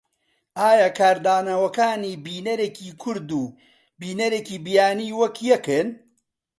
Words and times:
ئایا 0.59 0.89
کاردانەوەکانی 0.99 2.13
بینەرێکی 2.25 2.89
کورد 3.01 3.29
و 3.41 3.43
بینەرێکی 3.99 4.57
بیانی 4.65 5.15
وەک 5.19 5.35
یەکن؟ 5.51 5.87